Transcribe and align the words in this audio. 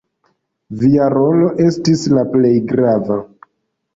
Via 0.79 1.09
rolo 1.13 1.51
estis 1.67 2.07
la 2.19 2.23
plej 2.33 2.53
grava. 2.73 3.21